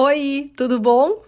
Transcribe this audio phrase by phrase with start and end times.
[0.00, 1.24] Oi, tudo bom?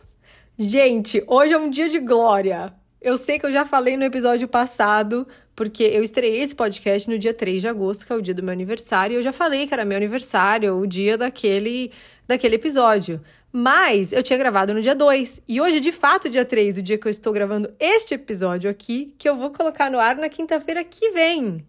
[0.57, 2.73] Gente, hoje é um dia de glória.
[3.03, 7.19] Eu sei que eu já falei no episódio passado, porque eu estreiei esse podcast no
[7.19, 9.67] dia 3 de agosto, que é o dia do meu aniversário, e eu já falei
[9.67, 11.91] que era meu aniversário, o dia daquele,
[12.29, 13.21] daquele episódio.
[13.53, 16.97] Mas eu tinha gravado no dia 2, e hoje, de fato, dia 3, o dia
[16.97, 20.85] que eu estou gravando este episódio aqui, que eu vou colocar no ar na quinta-feira
[20.85, 21.67] que vem.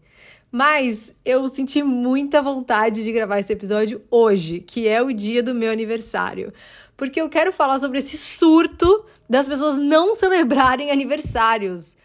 [0.51, 5.53] Mas eu senti muita vontade de gravar esse episódio hoje, que é o dia do
[5.53, 6.51] meu aniversário.
[6.97, 11.95] Porque eu quero falar sobre esse surto das pessoas não celebrarem aniversários.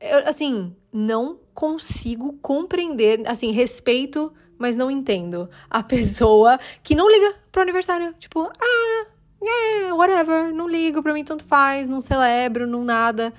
[0.00, 7.36] Eu, assim, não consigo compreender, assim, respeito, mas não entendo a pessoa que não liga
[7.52, 8.12] pro aniversário.
[8.18, 9.06] Tipo, ah,
[9.40, 13.32] yeah, whatever, não ligo, pra mim tanto faz, não celebro, não nada.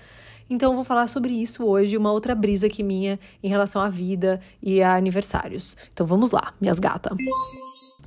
[0.49, 3.89] Então eu vou falar sobre isso hoje, uma outra brisa aqui minha em relação à
[3.89, 5.77] vida e a aniversários.
[5.91, 7.17] Então vamos lá, minhas gatas.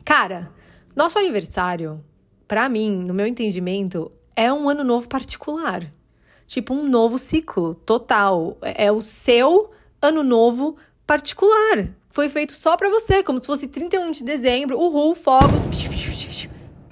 [0.05, 0.53] Cara,
[0.95, 2.03] nosso aniversário,
[2.47, 5.93] para mim, no meu entendimento, é um ano novo particular.
[6.47, 8.57] Tipo um novo ciclo total.
[8.63, 9.71] É o seu
[10.01, 10.77] ano novo
[11.07, 11.89] particular.
[12.09, 15.63] Foi feito só para você, como se fosse 31 de dezembro, uhul, fogos.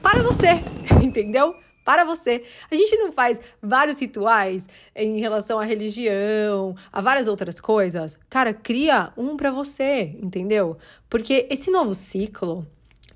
[0.02, 0.62] Para você,
[1.02, 1.54] entendeu?
[1.84, 2.42] Para você.
[2.70, 8.18] A gente não faz vários rituais em relação à religião, a várias outras coisas.
[8.30, 10.76] Cara, cria um para você, entendeu?
[11.10, 12.66] Porque esse novo ciclo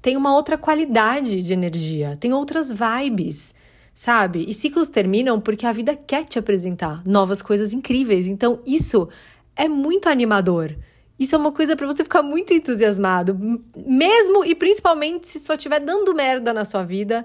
[0.03, 3.55] tem uma outra qualidade de energia, tem outras vibes,
[3.95, 4.45] sabe?
[4.47, 8.27] E ciclos terminam porque a vida quer te apresentar novas coisas incríveis.
[8.27, 9.09] Então, isso
[9.57, 10.77] é muito animador.
[11.19, 13.37] Isso é uma coisa para você ficar muito entusiasmado,
[13.77, 17.25] mesmo e principalmente se só estiver dando merda na sua vida,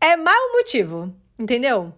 [0.00, 1.92] é mais um motivo, entendeu?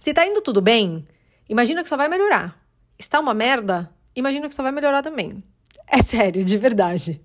[0.00, 1.04] Se tá indo tudo bem,
[1.48, 2.58] imagina que só vai melhorar.
[2.98, 5.42] Está uma merda, imagina que só vai melhorar também.
[5.90, 7.18] É sério, de verdade.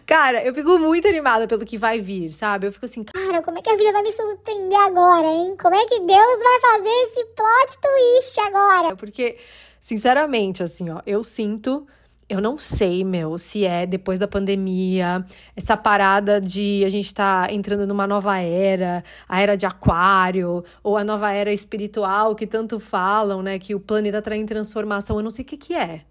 [0.05, 2.67] Cara, eu fico muito animada pelo que vai vir, sabe?
[2.67, 5.55] Eu fico assim, cara, como é que a vida vai me surpreender agora, hein?
[5.57, 8.95] Como é que Deus vai fazer esse plot twist agora?
[8.97, 9.38] Porque,
[9.79, 11.88] sinceramente, assim, ó, eu sinto
[12.29, 15.25] eu não sei, meu, se é depois da pandemia,
[15.56, 20.97] essa parada de a gente tá entrando numa nova era, a era de aquário, ou
[20.97, 25.23] a nova era espiritual que tanto falam, né, que o planeta tá em transformação, eu
[25.23, 26.01] não sei o que que é.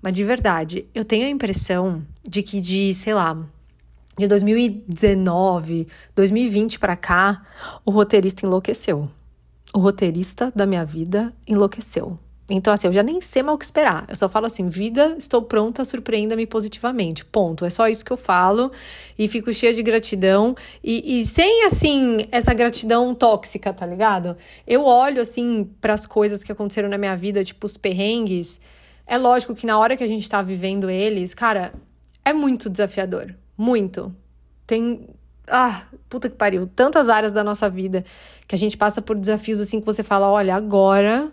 [0.00, 3.36] Mas de verdade, eu tenho a impressão de que de, sei lá,
[4.16, 7.42] de 2019, 2020 para cá,
[7.84, 9.08] o roteirista enlouqueceu.
[9.72, 12.18] O roteirista da minha vida enlouqueceu.
[12.50, 14.06] Então, assim, eu já nem sei mais o que esperar.
[14.08, 17.24] Eu só falo assim: vida, estou pronta, surpreenda-me positivamente.
[17.24, 17.64] Ponto.
[17.64, 18.72] É só isso que eu falo.
[19.18, 20.56] E fico cheia de gratidão.
[20.82, 24.34] E, e sem, assim, essa gratidão tóxica, tá ligado?
[24.66, 28.60] Eu olho, assim, para as coisas que aconteceram na minha vida, tipo os perrengues.
[29.06, 31.72] É lógico que na hora que a gente tá vivendo eles, cara,
[32.24, 33.34] é muito desafiador.
[33.58, 34.14] Muito.
[34.66, 35.06] Tem.
[35.46, 36.66] Ah, puta que pariu.
[36.66, 38.04] Tantas áreas da nossa vida
[38.46, 41.30] que a gente passa por desafios assim que você fala: olha, agora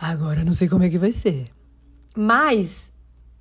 [0.00, 1.46] Agora eu não sei como é que vai ser.
[2.16, 2.90] Mas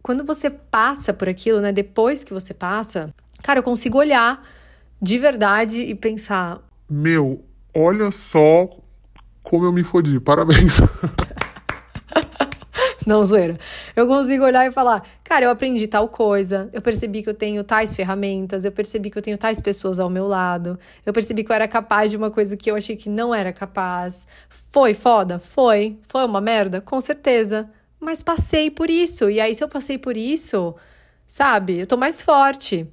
[0.03, 4.45] quando você passa por aquilo, né, depois que você passa, cara, eu consigo olhar
[5.01, 6.59] de verdade e pensar:
[6.89, 7.43] Meu,
[7.73, 8.69] olha só
[9.41, 10.79] como eu me fodi, parabéns.
[13.09, 13.57] Não, zoeira.
[13.95, 17.63] Eu consigo olhar e falar, cara, eu aprendi tal coisa, eu percebi que eu tenho
[17.63, 21.51] tais ferramentas, eu percebi que eu tenho tais pessoas ao meu lado, eu percebi que
[21.51, 24.27] eu era capaz de uma coisa que eu achei que não era capaz.
[24.47, 25.39] Foi foda?
[25.39, 25.97] Foi.
[26.07, 26.81] Foi uma merda?
[26.81, 27.67] Com certeza.
[27.99, 29.27] Mas passei por isso.
[29.27, 30.75] E aí, se eu passei por isso,
[31.25, 32.87] sabe, eu tô mais forte.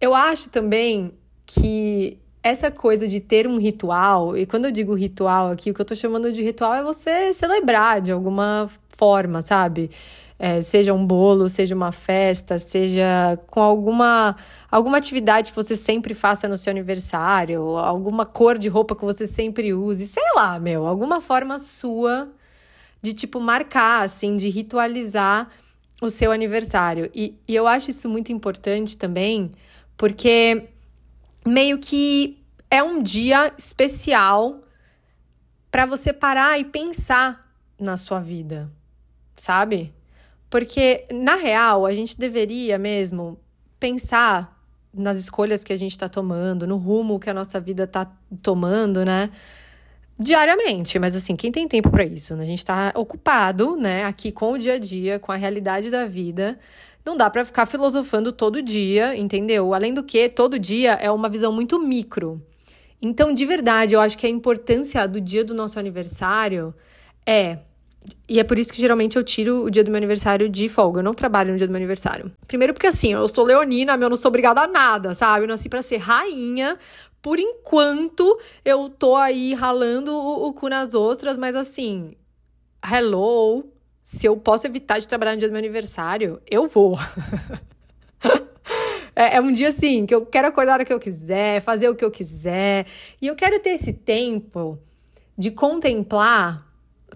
[0.00, 1.12] Eu acho também
[1.46, 5.80] que essa coisa de ter um ritual, e quando eu digo ritual aqui, o que
[5.80, 9.90] eu tô chamando de ritual é você celebrar de alguma forma, sabe?
[10.38, 14.36] É, seja um bolo, seja uma festa, seja com alguma
[14.70, 19.26] alguma atividade que você sempre faça no seu aniversário, alguma cor de roupa que você
[19.26, 22.28] sempre use, sei lá, meu, alguma forma sua
[23.00, 25.48] de tipo marcar, assim, de ritualizar
[26.02, 27.10] o seu aniversário.
[27.14, 29.52] E, e eu acho isso muito importante também,
[29.96, 30.68] porque
[31.46, 32.38] meio que
[32.70, 34.60] é um dia especial
[35.70, 37.46] para você parar e pensar
[37.78, 38.70] na sua vida,
[39.36, 39.94] sabe?
[40.48, 43.38] Porque, na real, a gente deveria mesmo
[43.78, 44.56] pensar
[44.92, 48.10] nas escolhas que a gente está tomando, no rumo que a nossa vida está
[48.42, 49.30] tomando, né?
[50.18, 52.34] Diariamente, mas assim, quem tem tempo para isso?
[52.34, 52.44] Né?
[52.44, 56.06] A gente está ocupado, né, aqui com o dia a dia, com a realidade da
[56.06, 56.58] vida.
[57.04, 59.74] Não dá para ficar filosofando todo dia, entendeu?
[59.74, 62.42] Além do que, todo dia é uma visão muito micro.
[63.00, 66.74] Então, de verdade, eu acho que a importância do dia do nosso aniversário
[67.26, 67.58] é
[68.28, 71.00] e é por isso que geralmente eu tiro o dia do meu aniversário de folga.
[71.00, 72.30] Eu não trabalho no dia do meu aniversário.
[72.46, 75.44] Primeiro porque assim, eu sou leonina, eu não sou obrigada a nada, sabe?
[75.44, 76.78] Eu nasci para ser rainha,
[77.26, 82.12] por enquanto, eu tô aí ralando o, o cu nas ostras, mas assim,
[82.88, 83.64] hello,
[84.00, 86.96] se eu posso evitar de trabalhar no dia do meu aniversário, eu vou.
[89.16, 91.96] é, é, um dia assim, que eu quero acordar hora que eu quiser, fazer o
[91.96, 92.86] que eu quiser.
[93.20, 94.78] E eu quero ter esse tempo
[95.36, 96.65] de contemplar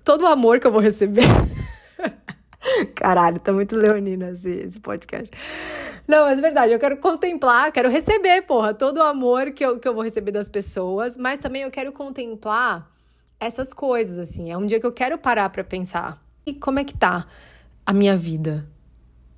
[0.05, 1.25] todo o amor que eu vou receber.
[2.95, 5.31] Caralho, tá muito leonina esse, esse podcast.
[6.07, 9.79] Não, mas é verdade, eu quero contemplar, quero receber, porra, todo o amor que eu,
[9.79, 12.91] que eu vou receber das pessoas, mas também eu quero contemplar
[13.39, 14.51] essas coisas, assim.
[14.51, 16.23] É um dia que eu quero parar para pensar.
[16.45, 17.27] E como é que tá
[17.87, 18.69] a minha vida?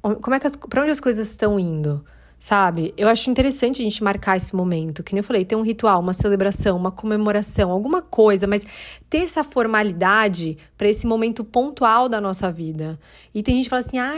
[0.01, 2.05] Como é que as, pra onde as coisas estão indo?
[2.43, 2.93] Sabe?
[2.97, 6.01] Eu acho interessante a gente marcar esse momento, que nem eu falei, ter um ritual,
[6.01, 8.67] uma celebração, uma comemoração, alguma coisa, mas
[9.09, 12.99] ter essa formalidade para esse momento pontual da nossa vida.
[13.33, 14.17] E tem gente que fala assim, ah,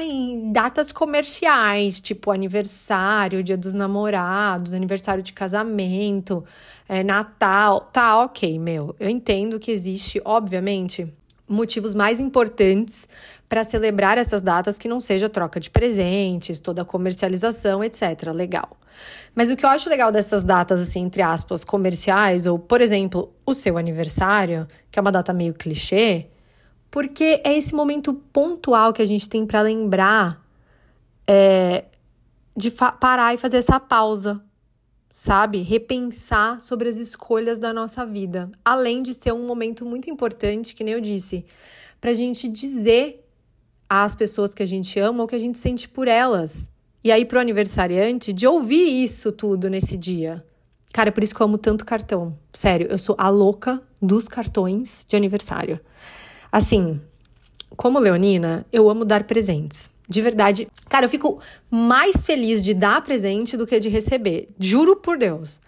[0.50, 6.43] datas comerciais, tipo aniversário, dia dos namorados, aniversário de casamento,
[6.88, 8.97] é, Natal, tá, ok, meu.
[8.99, 11.12] Eu entendo que existe, obviamente,
[11.49, 13.08] motivos mais importantes
[13.49, 18.32] para celebrar essas datas que não seja troca de presentes, toda a comercialização, etc.
[18.35, 18.76] Legal.
[19.35, 23.32] Mas o que eu acho legal dessas datas, assim, entre aspas, comerciais, ou, por exemplo,
[23.44, 26.29] o seu aniversário, que é uma data meio clichê,
[26.91, 30.41] porque é esse momento pontual que a gente tem para lembrar
[31.26, 31.85] é,
[32.56, 34.41] de parar e fazer essa pausa
[35.15, 35.63] sabe?
[35.63, 38.51] Repensar sobre as escolhas da nossa vida.
[38.65, 41.47] Além de ser um momento muito importante, que nem eu disse,
[42.01, 43.25] para a gente dizer
[43.89, 46.69] às pessoas que a gente ama o que a gente sente por elas.
[47.03, 50.45] E aí, pro aniversariante, de ouvir isso tudo nesse dia.
[50.93, 52.37] Cara, é por isso que eu amo tanto cartão.
[52.53, 55.79] Sério, eu sou a louca dos cartões de aniversário.
[56.51, 57.01] Assim,
[57.77, 59.91] como leonina, eu amo dar presentes.
[60.09, 61.41] De verdade, cara, eu fico
[61.71, 64.49] mais feliz de dar presente do que de receber.
[64.59, 65.61] Juro por Deus.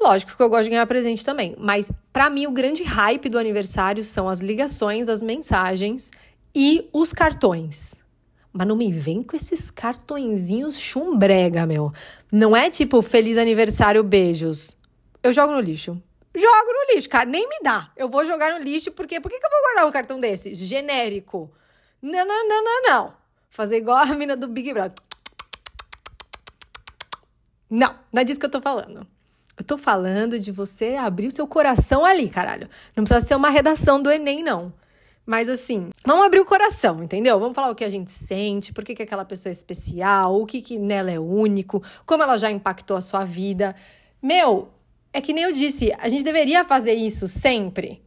[0.00, 3.38] Lógico que eu gosto de ganhar presente também, mas para mim o grande hype do
[3.38, 6.10] aniversário são as ligações, as mensagens
[6.54, 7.96] e os cartões.
[8.52, 11.92] Mas não me vem com esses cartõezinhos chumbrega, meu.
[12.30, 14.76] Não é tipo feliz aniversário, beijos.
[15.22, 16.00] Eu jogo no lixo.
[16.32, 17.24] Jogo no lixo, cara.
[17.24, 17.90] Nem me dá.
[17.96, 20.54] Eu vou jogar no lixo porque por que, que eu vou guardar um cartão desse?
[20.54, 21.50] Genérico.
[22.00, 23.23] Não, não, não, não, não.
[23.54, 24.96] Fazer igual a mina do Big Brother.
[27.70, 29.06] Não, não é disso que eu tô falando.
[29.56, 32.68] Eu tô falando de você abrir o seu coração ali, caralho.
[32.96, 34.72] Não precisa ser uma redação do Enem, não.
[35.24, 37.38] Mas assim, vamos abrir o coração, entendeu?
[37.38, 40.46] Vamos falar o que a gente sente, por que, que aquela pessoa é especial, o
[40.46, 43.76] que, que nela é único, como ela já impactou a sua vida.
[44.20, 44.68] Meu,
[45.12, 48.03] é que nem eu disse, a gente deveria fazer isso sempre.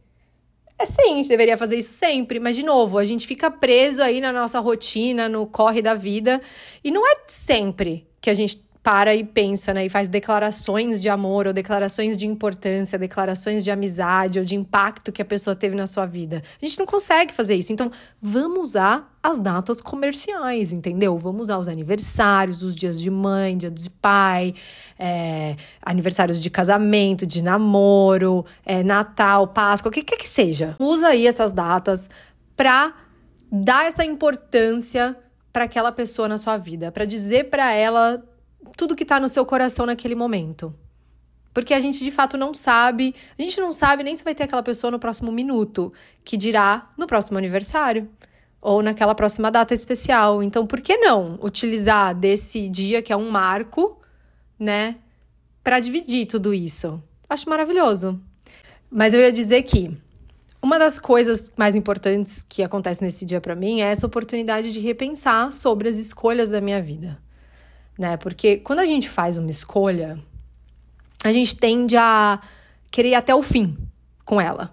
[0.80, 4.00] É sim, a gente deveria fazer isso sempre, mas de novo, a gente fica preso
[4.00, 6.40] aí na nossa rotina, no corre da vida,
[6.84, 11.10] e não é sempre que a gente para e pensa, né, e faz declarações de
[11.10, 15.76] amor, ou declarações de importância, declarações de amizade, ou de impacto que a pessoa teve
[15.76, 16.42] na sua vida.
[16.58, 17.70] A gente não consegue fazer isso.
[17.70, 21.18] Então, vamos usar as datas comerciais, entendeu?
[21.18, 24.54] Vamos usar os aniversários, os dias de mãe, dia de pai,
[24.98, 30.74] é, aniversários de casamento, de namoro, é, Natal, Páscoa, o que quer que seja.
[30.78, 32.08] Usa aí essas datas
[32.56, 32.94] para
[33.52, 35.14] dar essa importância
[35.52, 38.24] para aquela pessoa na sua vida, para dizer para ela
[38.76, 40.74] tudo que tá no seu coração naquele momento.
[41.52, 44.44] Porque a gente de fato não sabe, a gente não sabe nem se vai ter
[44.44, 45.92] aquela pessoa no próximo minuto,
[46.24, 48.08] que dirá no próximo aniversário
[48.60, 50.42] ou naquela próxima data especial.
[50.42, 54.00] Então, por que não utilizar desse dia que é um marco,
[54.58, 54.96] né,
[55.64, 57.02] para dividir tudo isso?
[57.28, 58.20] Acho maravilhoso.
[58.90, 59.96] Mas eu ia dizer que
[60.62, 64.80] uma das coisas mais importantes que acontece nesse dia para mim é essa oportunidade de
[64.80, 67.18] repensar sobre as escolhas da minha vida
[67.98, 68.16] né?
[68.16, 70.16] Porque quando a gente faz uma escolha,
[71.24, 72.40] a gente tende a
[72.90, 73.76] querer ir até o fim
[74.24, 74.72] com ela.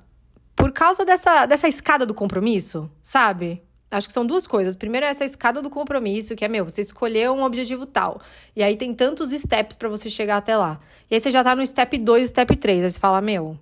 [0.55, 3.62] Por causa dessa, dessa escada do compromisso, sabe?
[3.89, 4.75] Acho que são duas coisas.
[4.75, 8.22] Primeiro é essa escada do compromisso, que é, meu, você escolheu um objetivo tal.
[8.55, 10.79] E aí tem tantos steps para você chegar até lá.
[11.10, 12.84] E aí você já tá no step 2, step 3.
[12.84, 13.58] Aí você fala, meu,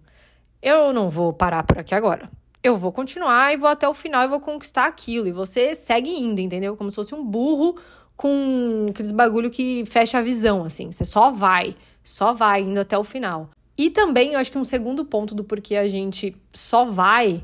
[0.61, 2.29] eu não vou parar por aqui agora.
[2.63, 5.27] Eu vou continuar e vou até o final e vou conquistar aquilo.
[5.27, 6.77] E você segue indo, entendeu?
[6.77, 7.75] Como se fosse um burro
[8.15, 10.91] com aqueles bagulho que fecha a visão, assim.
[10.91, 13.49] Você só vai, só vai indo até o final.
[13.77, 17.43] E também, eu acho que um segundo ponto do porquê a gente só vai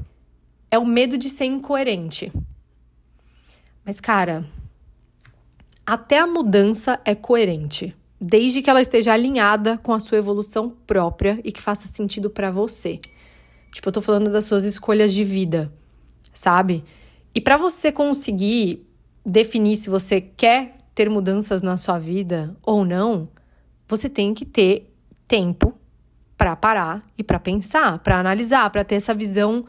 [0.69, 2.31] é o medo de ser incoerente.
[3.83, 4.45] Mas, cara,
[5.85, 11.39] até a mudança é coerente, desde que ela esteja alinhada com a sua evolução própria
[11.43, 12.99] e que faça sentido para você.
[13.73, 15.73] Tipo, eu tô falando das suas escolhas de vida,
[16.31, 16.83] sabe?
[17.33, 18.87] E para você conseguir
[19.29, 23.29] definir se você quer ter mudanças na sua vida ou não,
[23.87, 24.93] você tem que ter
[25.27, 25.73] tempo
[26.37, 29.65] para parar e para pensar, para analisar, para ter essa visão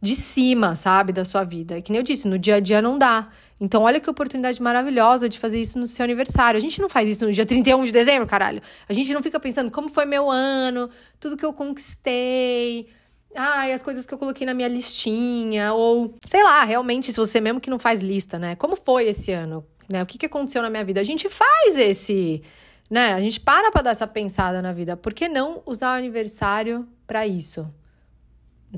[0.00, 1.80] de cima, sabe, da sua vida.
[1.82, 3.28] Que nem eu disse, no dia a dia não dá.
[3.60, 6.56] Então, olha que oportunidade maravilhosa de fazer isso no seu aniversário.
[6.56, 8.62] A gente não faz isso no dia 31 de dezembro, caralho.
[8.88, 10.88] A gente não fica pensando como foi meu ano,
[11.18, 12.88] tudo que eu conquistei.
[13.34, 17.40] Ai, as coisas que eu coloquei na minha listinha, ou sei lá, realmente, se você
[17.40, 18.56] mesmo que não faz lista, né?
[18.56, 19.64] Como foi esse ano?
[19.88, 20.02] Né?
[20.02, 21.00] O que, que aconteceu na minha vida?
[21.00, 22.42] A gente faz esse,
[22.88, 23.12] né?
[23.12, 24.96] A gente para pra dar essa pensada na vida.
[24.96, 27.72] Por que não usar o aniversário para isso?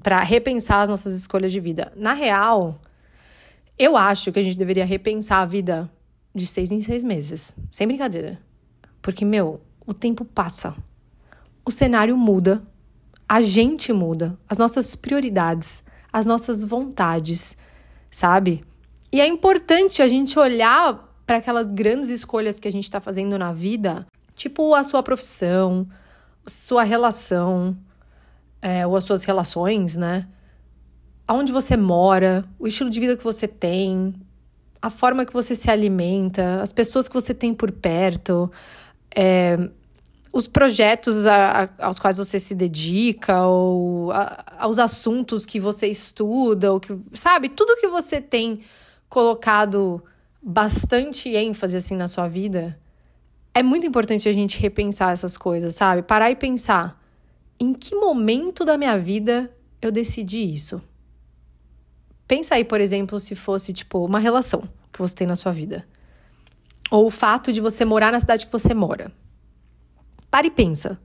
[0.02, 1.92] Para repensar as nossas escolhas de vida.
[1.97, 2.80] Na real,
[3.78, 5.90] eu acho que a gente deveria repensar a vida
[6.35, 7.54] de seis em seis meses.
[7.71, 8.38] Sem brincadeira.
[9.00, 10.75] Porque, meu, o tempo passa.
[11.64, 12.62] O cenário muda.
[13.28, 14.38] A gente muda.
[14.48, 15.82] As nossas prioridades.
[16.12, 17.56] As nossas vontades.
[18.10, 18.62] Sabe?
[19.10, 23.38] E é importante a gente olhar para aquelas grandes escolhas que a gente está fazendo
[23.38, 25.86] na vida, tipo a sua profissão,
[26.46, 27.76] sua relação,
[28.60, 30.26] é, ou as suas relações, né?
[31.26, 34.14] aonde você mora, o estilo de vida que você tem,
[34.80, 38.50] a forma que você se alimenta, as pessoas que você tem por perto,
[39.14, 39.70] é,
[40.32, 45.86] os projetos a, a, aos quais você se dedica, ou a, aos assuntos que você
[45.88, 48.60] estuda, ou que, sabe, tudo que você tem
[49.08, 50.02] colocado
[50.42, 52.80] bastante ênfase assim na sua vida,
[53.54, 56.02] é muito importante a gente repensar essas coisas, sabe?
[56.02, 56.98] Parar e pensar
[57.60, 60.80] em que momento da minha vida eu decidi isso.
[62.26, 65.86] Pensa aí, por exemplo, se fosse tipo uma relação que você tem na sua vida.
[66.90, 69.12] Ou o fato de você morar na cidade que você mora.
[70.32, 70.98] Pare e pensa.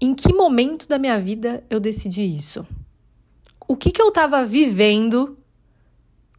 [0.00, 2.66] Em que momento da minha vida eu decidi isso?
[3.68, 5.38] O que, que eu estava vivendo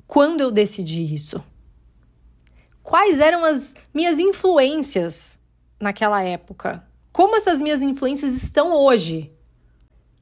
[0.06, 1.41] quando eu decidi isso?
[2.84, 5.39] Quais eram as minhas influências
[5.79, 6.86] naquela época?
[7.13, 9.32] Como essas minhas influências estão hoje?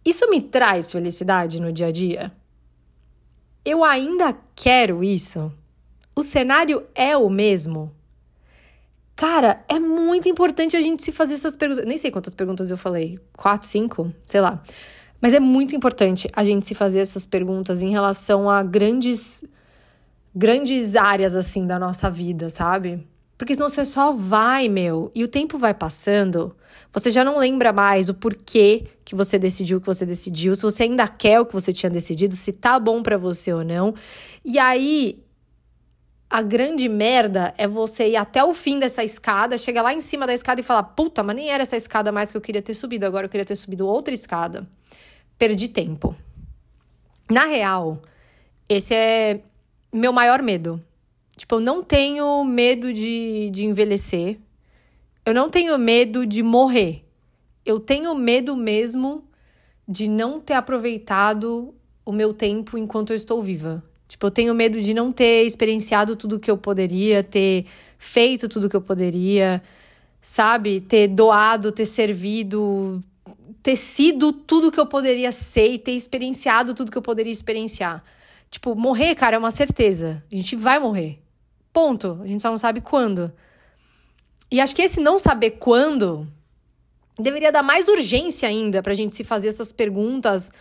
[0.06, 2.32] Isso me traz felicidade no dia a dia?
[3.66, 5.52] Eu ainda quero isso?
[6.16, 7.92] O cenário é o mesmo?
[9.16, 11.86] Cara, é muito importante a gente se fazer essas perguntas.
[11.86, 13.18] Nem sei quantas perguntas eu falei.
[13.36, 14.12] Quatro, cinco?
[14.24, 14.62] Sei lá.
[15.22, 19.44] Mas é muito importante a gente se fazer essas perguntas em relação a grandes
[20.36, 23.08] grandes áreas assim da nossa vida, sabe?
[23.38, 26.56] Porque senão você só vai, meu, e o tempo vai passando,
[26.92, 30.62] você já não lembra mais o porquê que você decidiu o que você decidiu, se
[30.62, 33.94] você ainda quer o que você tinha decidido, se tá bom para você ou não.
[34.44, 35.25] E aí
[36.38, 40.28] a grande merda é você ir até o fim dessa escada, chegar lá em cima
[40.28, 42.74] da escada e falar: "Puta, mas nem era essa escada mais que eu queria ter
[42.74, 44.68] subido, agora eu queria ter subido outra escada".
[45.38, 46.16] Perdi tempo.
[47.30, 48.02] Na real,
[48.70, 49.42] esse é
[49.92, 50.80] meu maior medo
[51.36, 54.40] Tipo, eu não tenho medo de, de envelhecer.
[55.26, 57.04] Eu não tenho medo de morrer.
[57.66, 59.28] Eu tenho medo mesmo
[59.88, 61.74] de não ter aproveitado
[62.06, 63.84] o meu tempo enquanto eu estou viva.
[64.08, 67.66] Tipo, eu tenho medo de não ter experienciado tudo que eu poderia, ter
[67.98, 69.62] feito tudo que eu poderia,
[70.22, 70.82] sabe?
[70.82, 73.04] Ter doado, ter servido,
[73.64, 78.04] ter sido tudo que eu poderia ser e ter experienciado tudo que eu poderia experienciar.
[78.50, 80.24] Tipo, morrer, cara, é uma certeza.
[80.32, 81.20] A gente vai morrer.
[81.74, 82.20] Ponto.
[82.22, 83.32] A gente só não sabe quando.
[84.52, 86.28] E acho que esse não saber quando
[87.20, 90.52] deveria dar mais urgência ainda pra gente se fazer essas perguntas,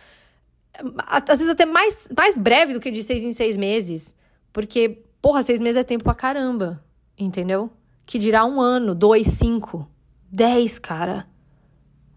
[1.07, 4.15] às vezes até mais, mais breve do que de seis em seis meses.
[4.51, 6.83] Porque, porra, seis meses é tempo pra caramba,
[7.17, 7.69] entendeu?
[8.05, 9.89] Que dirá um ano, dois, cinco,
[10.31, 11.27] dez, cara.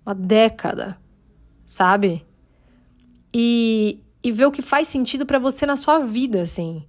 [0.05, 0.99] Uma década,
[1.67, 2.27] sabe?
[3.35, 6.85] E, e ver o que faz sentido para você na sua vida, assim.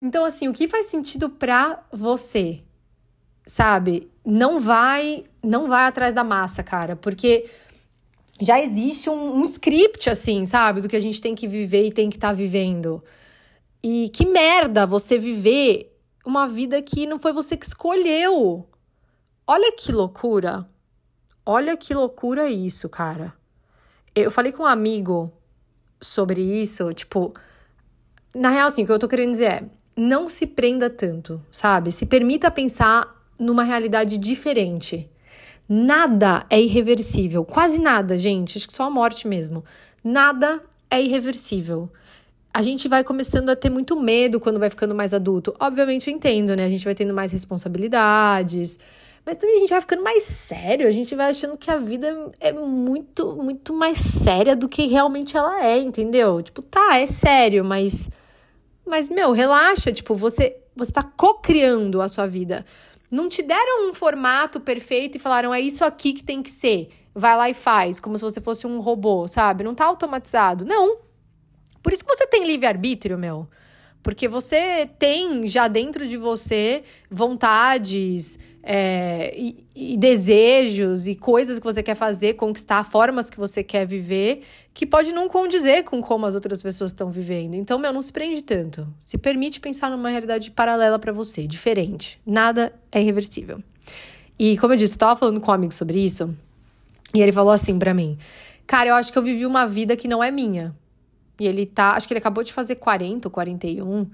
[0.00, 2.62] Então, assim, o que faz sentido pra você?
[3.46, 4.10] Sabe?
[4.24, 7.48] Não vai, não vai atrás da massa, cara, porque
[8.40, 10.80] já existe um, um script, assim, sabe?
[10.80, 13.02] Do que a gente tem que viver e tem que estar tá vivendo.
[13.82, 18.66] E que merda você viver uma vida que não foi você que escolheu.
[19.46, 20.68] Olha que loucura.
[21.44, 23.34] Olha que loucura isso, cara.
[24.14, 25.32] Eu falei com um amigo
[26.00, 27.34] sobre isso, tipo,
[28.34, 29.64] na real, assim, o que eu tô querendo dizer é:
[29.96, 31.92] não se prenda tanto, sabe?
[31.92, 35.08] Se permita pensar numa realidade diferente.
[35.68, 38.58] Nada é irreversível, quase nada, gente.
[38.58, 39.64] Acho que só a morte mesmo.
[40.02, 41.88] Nada é irreversível.
[42.52, 45.54] A gente vai começando a ter muito medo quando vai ficando mais adulto.
[45.58, 46.64] Obviamente eu entendo, né?
[46.64, 48.78] A gente vai tendo mais responsabilidades,
[49.26, 52.30] mas também a gente vai ficando mais sério, a gente vai achando que a vida
[52.38, 56.42] é muito, muito mais séria do que realmente ela é, entendeu?
[56.42, 58.10] Tipo, tá, é sério, mas
[58.86, 62.64] mas, meu, relaxa, tipo, você, você tá co-criando a sua vida.
[63.14, 66.88] Não te deram um formato perfeito e falaram, é isso aqui que tem que ser.
[67.14, 69.62] vai lá e faz, como se você fosse um robô, sabe?
[69.62, 70.64] Não tá automatizado.
[70.64, 70.98] Não.
[71.80, 73.48] Por isso que você tem livre-arbítrio, meu.
[74.02, 81.64] Porque você tem já dentro de você vontades é, e, e, desejos e coisas que
[81.64, 84.42] você quer fazer, conquistar, formas que você quer viver,
[84.72, 87.54] que pode não condizer com como as outras pessoas estão vivendo.
[87.54, 88.88] Então, meu, não se prende tanto.
[89.04, 92.18] Se permite pensar numa realidade paralela para você, diferente.
[92.24, 93.62] Nada é irreversível.
[94.38, 96.34] E como eu disse, eu tava falando com um amigo sobre isso,
[97.14, 98.16] e ele falou assim para mim:
[98.66, 100.74] Cara, eu acho que eu vivi uma vida que não é minha.
[101.38, 104.06] E ele tá, acho que ele acabou de fazer 40 ou 41.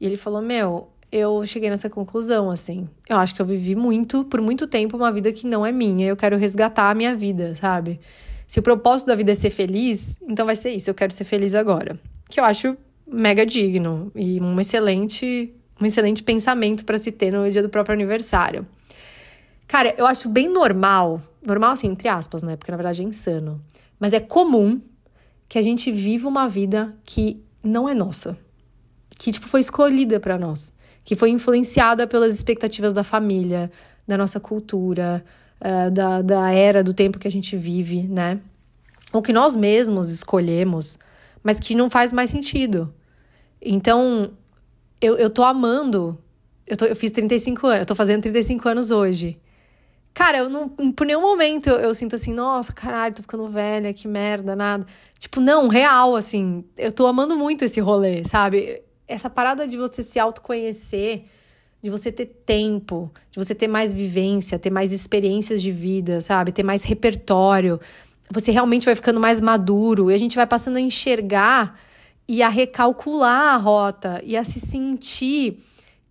[0.00, 2.88] E ele falou: Meu, eu cheguei nessa conclusão, assim.
[3.08, 6.06] Eu acho que eu vivi muito, por muito tempo, uma vida que não é minha.
[6.06, 8.00] Eu quero resgatar a minha vida, sabe?
[8.46, 10.90] Se o propósito da vida é ser feliz, então vai ser isso.
[10.90, 11.98] Eu quero ser feliz agora.
[12.28, 17.50] Que eu acho mega digno e um excelente, um excelente pensamento para se ter no
[17.50, 18.66] dia do próprio aniversário.
[19.66, 22.56] Cara, eu acho bem normal, normal assim, entre aspas, né?
[22.56, 23.60] Porque na verdade é insano.
[23.98, 24.80] Mas é comum
[25.48, 28.38] que a gente viva uma vida que não é nossa.
[29.18, 30.74] Que, tipo, foi escolhida para nós.
[31.06, 33.70] Que foi influenciada pelas expectativas da família,
[34.06, 35.24] da nossa cultura,
[35.60, 38.38] uh, da, da era, do tempo que a gente vive, né?
[39.12, 40.98] Ou que nós mesmos escolhemos,
[41.42, 42.92] mas que não faz mais sentido.
[43.62, 44.32] Então,
[45.00, 46.18] eu, eu tô amando.
[46.66, 49.40] Eu, tô, eu fiz 35 anos, eu tô fazendo 35 anos hoje.
[50.12, 53.92] Cara, eu não, por nenhum momento eu, eu, sinto assim, nossa, caralho, tô ficando velha,
[53.92, 54.86] que merda, nada.
[55.18, 58.82] Tipo, não, real, assim, eu tô amando muito esse rolê, sabe?
[59.08, 61.24] Essa parada de você se autoconhecer,
[61.82, 66.52] de você ter tempo, de você ter mais vivência, ter mais experiências de vida, sabe?
[66.52, 67.80] Ter mais repertório.
[68.30, 71.78] Você realmente vai ficando mais maduro e a gente vai passando a enxergar
[72.26, 75.62] e a recalcular a rota e a se sentir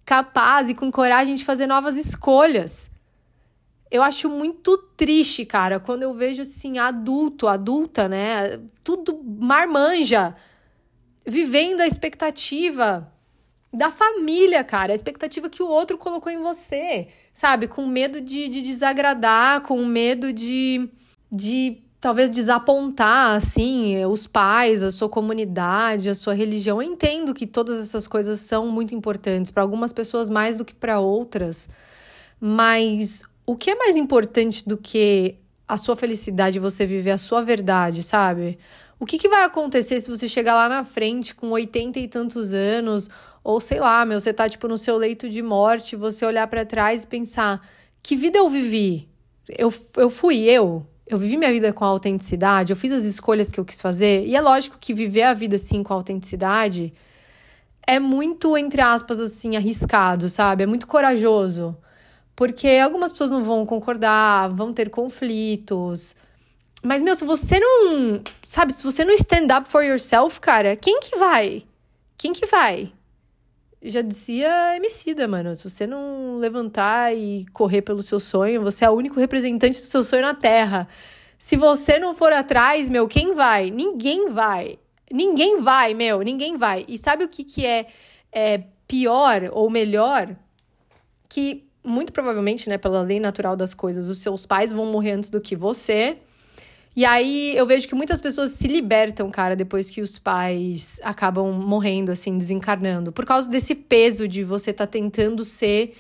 [0.06, 2.90] capaz e com coragem de fazer novas escolhas.
[3.92, 8.60] Eu acho muito triste, cara, quando eu vejo assim, adulto, adulta, né?
[8.84, 10.36] Tudo marmanja,
[11.26, 13.12] vivendo a expectativa
[13.74, 17.68] da família, cara, a expectativa que o outro colocou em você, sabe?
[17.68, 20.90] Com medo de, de desagradar, com medo de,
[21.30, 26.82] de talvez desapontar, assim, os pais, a sua comunidade, a sua religião.
[26.82, 30.74] Eu entendo que todas essas coisas são muito importantes, para algumas pessoas mais do que
[30.74, 31.68] para outras,
[32.40, 35.36] mas o que é mais importante do que
[35.68, 38.58] a sua felicidade, você viver a sua verdade, sabe?
[39.00, 42.54] O que, que vai acontecer se você chegar lá na frente com 80 e tantos
[42.54, 43.10] anos,
[43.44, 46.66] ou sei lá, meu, você tá tipo no seu leito de morte, você olhar para
[46.66, 47.62] trás e pensar:
[48.02, 49.10] que vida eu vivi?
[49.50, 50.86] Eu, eu fui eu?
[51.08, 54.26] Eu vivi minha vida com autenticidade, eu fiz as escolhas que eu quis fazer.
[54.26, 56.94] E é lógico que viver a vida assim com autenticidade
[57.88, 60.64] é muito, entre aspas, assim, arriscado, sabe?
[60.64, 61.78] É muito corajoso.
[62.36, 66.16] Porque algumas pessoas não vão concordar, vão ter conflitos.
[66.86, 68.22] Mas, meu, se você não.
[68.46, 71.64] Sabe, se você não stand up for yourself, cara, quem que vai?
[72.16, 72.94] Quem que vai?
[73.82, 75.56] Já dizia Emicida, mano.
[75.56, 79.86] Se você não levantar e correr pelo seu sonho, você é o único representante do
[79.86, 80.88] seu sonho na Terra.
[81.40, 83.72] Se você não for atrás, meu, quem vai?
[83.72, 84.78] Ninguém vai.
[85.12, 86.86] Ninguém vai, meu, ninguém vai.
[86.88, 87.88] E sabe o que, que é,
[88.32, 90.36] é pior ou melhor?
[91.30, 95.30] Que muito provavelmente, né, pela lei natural das coisas, os seus pais vão morrer antes
[95.30, 96.18] do que você.
[96.96, 101.52] E aí eu vejo que muitas pessoas se libertam, cara, depois que os pais acabam
[101.52, 103.12] morrendo, assim, desencarnando.
[103.12, 105.96] Por causa desse peso de você tá tentando ser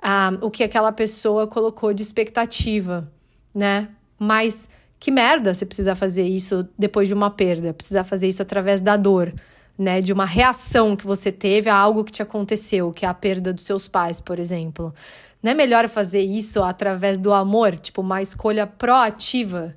[0.00, 3.12] ah, o que aquela pessoa colocou de expectativa,
[3.54, 3.88] né?
[4.18, 8.80] Mas que merda você precisar fazer isso depois de uma perda, precisar fazer isso através
[8.80, 9.34] da dor
[9.78, 13.14] né, de uma reação que você teve a algo que te aconteceu, que é a
[13.14, 14.92] perda dos seus pais, por exemplo.
[15.40, 19.76] Não é melhor fazer isso através do amor, tipo, uma escolha proativa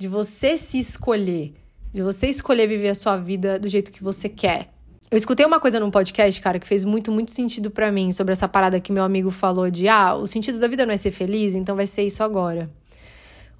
[0.00, 1.52] de você se escolher,
[1.92, 4.72] de você escolher viver a sua vida do jeito que você quer.
[5.10, 8.32] Eu escutei uma coisa num podcast, cara, que fez muito, muito sentido para mim, sobre
[8.32, 11.10] essa parada que meu amigo falou de, ah, o sentido da vida não é ser
[11.10, 12.70] feliz, então vai ser isso agora.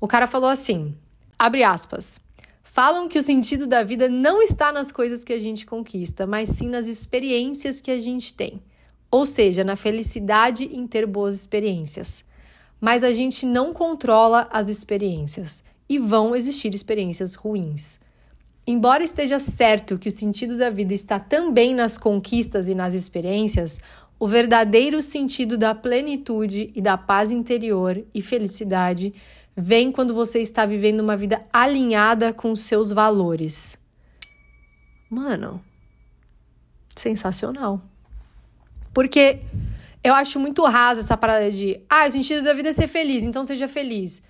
[0.01, 0.97] O cara falou assim,
[1.39, 2.19] abre aspas,
[2.63, 6.49] falam que o sentido da vida não está nas coisas que a gente conquista, mas
[6.49, 8.63] sim nas experiências que a gente tem.
[9.11, 12.25] Ou seja, na felicidade em ter boas experiências.
[12.81, 17.99] Mas a gente não controla as experiências e vão existir experiências ruins.
[18.65, 23.81] Embora esteja certo que o sentido da vida está também nas conquistas e nas experiências,
[24.17, 29.13] o verdadeiro sentido da plenitude e da paz interior e felicidade
[29.57, 33.77] vem quando você está vivendo uma vida alinhada com seus valores.
[35.11, 35.61] Mano,
[36.95, 37.83] sensacional.
[38.95, 39.41] Porque
[40.05, 43.25] eu acho muito rasa essa parada de, ah, o sentido da vida é ser feliz,
[43.25, 44.23] então seja feliz.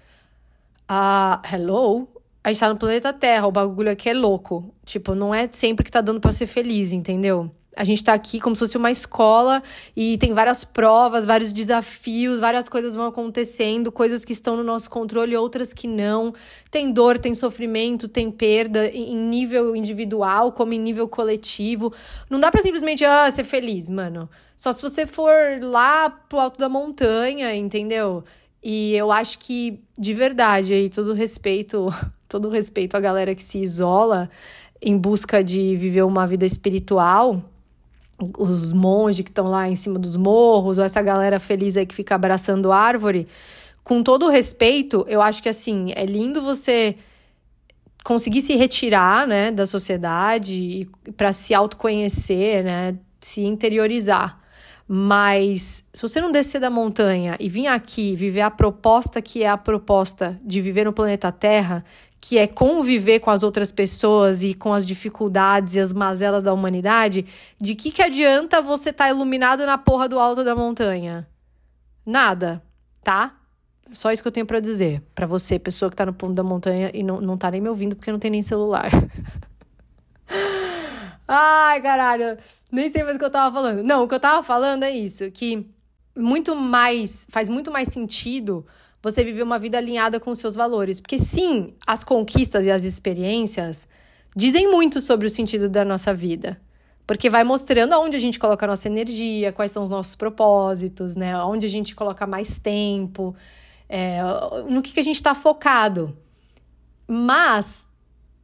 [0.92, 2.08] Ah, hello?
[2.42, 4.74] A gente tá no planeta Terra, o bagulho aqui é louco.
[4.84, 7.48] Tipo, não é sempre que tá dando pra ser feliz, entendeu?
[7.76, 9.62] A gente tá aqui como se fosse uma escola
[9.96, 14.90] e tem várias provas, vários desafios, várias coisas vão acontecendo, coisas que estão no nosso
[14.90, 16.34] controle, outras que não.
[16.72, 21.94] Tem dor, tem sofrimento, tem perda em nível individual, como em nível coletivo.
[22.28, 24.28] Não dá para simplesmente ah, ser feliz, mano.
[24.56, 28.24] Só se você for lá pro alto da montanha, entendeu?
[28.62, 31.88] E eu acho que, de verdade, aí, todo respeito,
[32.28, 34.28] todo respeito à galera que se isola
[34.82, 37.42] em busca de viver uma vida espiritual
[38.38, 41.94] os monges que estão lá em cima dos morros, ou essa galera feliz aí que
[41.94, 43.26] fica abraçando árvore,
[43.82, 46.96] com todo respeito, eu acho que assim, é lindo você
[48.04, 54.39] conseguir se retirar, né, da sociedade para se autoconhecer, né, se interiorizar.
[54.92, 59.48] Mas se você não descer da montanha e vir aqui viver a proposta que é
[59.48, 61.84] a proposta de viver no planeta Terra,
[62.20, 66.52] que é conviver com as outras pessoas e com as dificuldades e as mazelas da
[66.52, 67.24] humanidade,
[67.60, 71.24] de que que adianta você estar tá iluminado na porra do alto da montanha?
[72.04, 72.60] Nada,
[73.00, 73.36] tá?
[73.92, 76.42] Só isso que eu tenho para dizer para você, pessoa que tá no ponto da
[76.42, 78.90] montanha e não, não tá nem me ouvindo porque não tem nem celular.
[81.32, 82.36] Ai, caralho,
[82.70, 83.82] nem sei mais o que eu tava falando.
[83.82, 85.66] Não, o que eu tava falando é isso, que
[86.16, 88.66] muito mais, faz muito mais sentido
[89.02, 91.00] você viver uma vida alinhada com os seus valores.
[91.00, 93.88] Porque sim, as conquistas e as experiências
[94.36, 96.60] dizem muito sobre o sentido da nossa vida.
[97.06, 101.16] Porque vai mostrando aonde a gente coloca a nossa energia, quais são os nossos propósitos,
[101.16, 101.36] né?
[101.42, 103.34] Onde a gente coloca mais tempo,
[103.88, 104.20] é,
[104.68, 106.16] no que, que a gente está focado.
[107.08, 107.90] Mas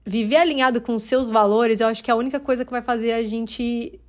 [0.04, 2.82] viver alinhado com os seus valores, eu acho que é a única coisa que vai
[2.82, 4.00] fazer a gente.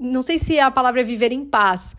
[0.00, 1.94] Não sei se a palavra é viver em paz,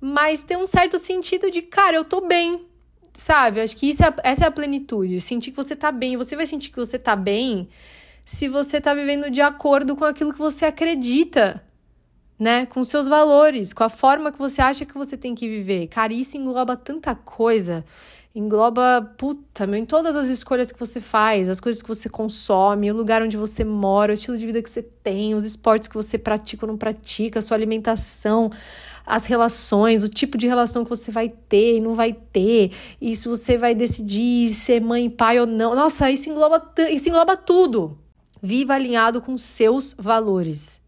[0.00, 2.66] mas ter um certo sentido de, cara, eu tô bem,
[3.12, 3.60] sabe?
[3.60, 5.20] Acho que isso é, essa é a plenitude.
[5.20, 6.16] Sentir que você tá bem.
[6.16, 7.68] Você vai sentir que você tá bem
[8.24, 11.62] se você tá vivendo de acordo com aquilo que você acredita,
[12.38, 12.64] né?
[12.64, 15.88] Com seus valores, com a forma que você acha que você tem que viver.
[15.88, 17.84] Cara, isso engloba tanta coisa.
[18.36, 22.90] Engloba, puta, meu, em todas as escolhas que você faz, as coisas que você consome,
[22.90, 25.94] o lugar onde você mora, o estilo de vida que você tem, os esportes que
[25.94, 28.50] você pratica ou não pratica, a sua alimentação,
[29.06, 33.14] as relações, o tipo de relação que você vai ter e não vai ter, e
[33.14, 35.76] se você vai decidir ser mãe, pai ou não.
[35.76, 37.96] Nossa, isso engloba, isso engloba tudo.
[38.42, 40.82] Viva alinhado com seus valores.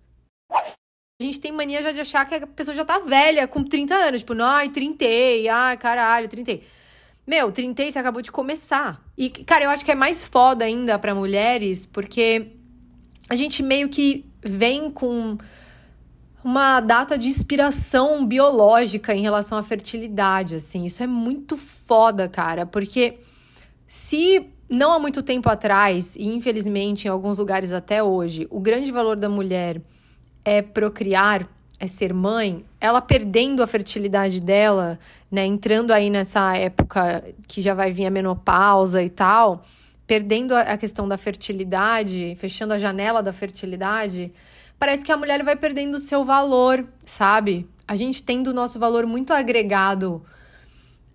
[0.51, 3.95] A gente tem mania já de achar que a pessoa já tá velha, com 30
[3.95, 4.23] anos.
[4.23, 6.65] Tipo, ai, trintei, ai, caralho, trintei.
[7.27, 9.03] Meu, trintei, você acabou de começar.
[9.19, 12.53] E, cara, eu acho que é mais foda ainda para mulheres, porque
[13.29, 15.37] a gente meio que vem com
[16.45, 20.85] uma data de inspiração biológica em relação à fertilidade, assim.
[20.85, 23.19] Isso é muito foda, cara, porque
[23.85, 28.93] se não há muito tempo atrás, e infelizmente em alguns lugares até hoje, o grande
[28.93, 29.81] valor da mulher
[30.45, 34.99] é procriar, é ser mãe, ela perdendo a fertilidade dela,
[35.31, 39.63] né, entrando aí nessa época que já vai vir a menopausa e tal,
[40.07, 44.33] perdendo a questão da fertilidade, fechando a janela da fertilidade,
[44.79, 47.69] parece que a mulher vai perdendo o seu valor, sabe?
[47.87, 50.23] A gente tendo o nosso valor muito agregado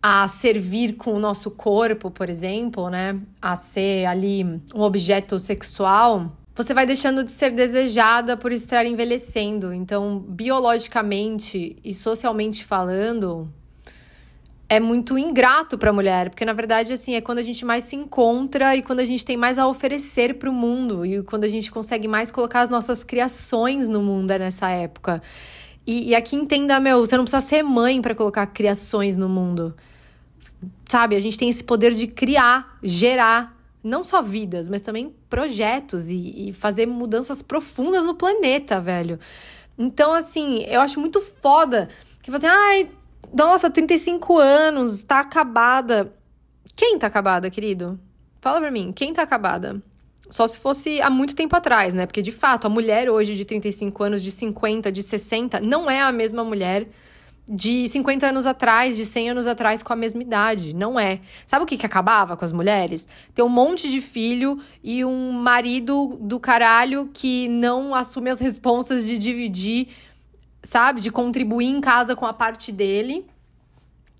[0.03, 3.19] a servir com o nosso corpo, por exemplo, né?
[3.41, 9.73] A ser ali um objeto sexual, você vai deixando de ser desejada por estar envelhecendo.
[9.73, 13.49] Então, biologicamente e socialmente falando,
[14.71, 17.83] é muito ingrato para a mulher, porque na verdade assim é quando a gente mais
[17.83, 21.43] se encontra e quando a gente tem mais a oferecer para o mundo e quando
[21.43, 25.21] a gente consegue mais colocar as nossas criações no mundo é nessa época.
[25.85, 29.75] E, e aqui entenda, meu, você não precisa ser mãe para colocar criações no mundo.
[30.87, 36.09] Sabe, a gente tem esse poder de criar, gerar, não só vidas, mas também projetos
[36.09, 39.19] e, e fazer mudanças profundas no planeta, velho.
[39.77, 41.89] Então, assim, eu acho muito foda
[42.21, 42.89] que você, ai,
[43.33, 46.13] nossa, 35 anos, tá acabada.
[46.75, 47.99] Quem tá acabada, querido?
[48.39, 49.81] Fala pra mim, quem tá acabada?
[50.29, 52.05] Só se fosse há muito tempo atrás, né?
[52.05, 56.01] Porque de fato, a mulher hoje de 35 anos, de 50, de 60, não é
[56.01, 56.87] a mesma mulher
[57.49, 60.73] de 50 anos atrás, de 100 anos atrás, com a mesma idade.
[60.73, 61.19] Não é.
[61.45, 63.07] Sabe o que, que acabava com as mulheres?
[63.33, 69.05] Ter um monte de filho e um marido do caralho que não assume as responsas
[69.05, 69.89] de dividir
[70.63, 71.01] sabe?
[71.01, 73.25] De contribuir em casa com a parte dele.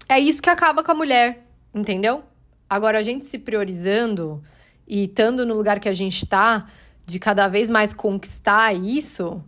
[0.07, 2.23] É isso que acaba com a mulher, entendeu?
[2.69, 4.41] Agora, a gente se priorizando
[4.87, 6.67] e estando no lugar que a gente tá,
[7.05, 9.43] de cada vez mais conquistar isso.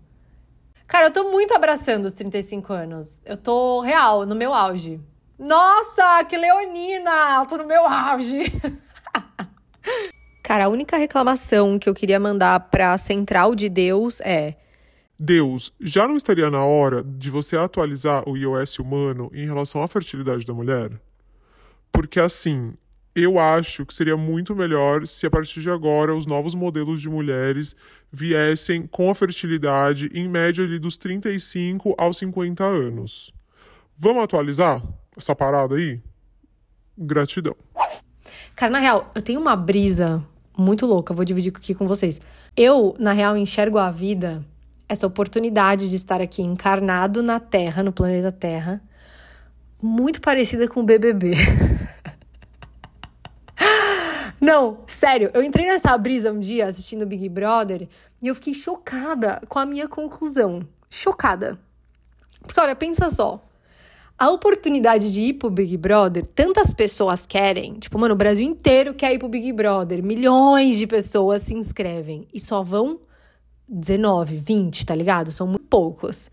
[0.93, 3.19] Cara, eu tô muito abraçando os 35 anos.
[3.25, 5.01] Eu tô real, no meu auge.
[5.39, 7.39] Nossa, que leonina!
[7.39, 8.43] Eu tô no meu auge.
[10.45, 14.55] Cara, a única reclamação que eu queria mandar pra Central de Deus é.
[15.17, 19.87] Deus, já não estaria na hora de você atualizar o iOS humano em relação à
[19.87, 20.91] fertilidade da mulher?
[21.91, 22.75] Porque assim,
[23.15, 27.09] eu acho que seria muito melhor se a partir de agora os novos modelos de
[27.09, 27.75] mulheres
[28.11, 33.31] viessem com a fertilidade em média ali dos 35 aos 50 anos.
[33.95, 34.81] Vamos atualizar
[35.15, 36.01] essa parada aí?
[36.97, 37.55] Gratidão.
[38.55, 40.23] Cara, na real, eu tenho uma brisa
[40.57, 42.19] muito louca, vou dividir aqui com vocês.
[42.55, 44.43] Eu, na real, enxergo a vida,
[44.89, 48.81] essa oportunidade de estar aqui encarnado na Terra, no planeta Terra,
[49.81, 51.33] muito parecida com o BBB.
[54.43, 57.87] Não, sério, eu entrei nessa brisa um dia assistindo Big Brother
[58.21, 60.67] e eu fiquei chocada com a minha conclusão.
[60.89, 61.57] Chocada.
[62.41, 63.41] Porque olha, pensa só.
[64.19, 67.75] A oportunidade de ir pro Big Brother, tantas pessoas querem.
[67.75, 70.03] Tipo, mano, o Brasil inteiro quer ir pro Big Brother.
[70.03, 72.27] Milhões de pessoas se inscrevem.
[72.33, 72.99] E só vão
[73.69, 75.31] 19, 20, tá ligado?
[75.31, 76.29] São muito poucos.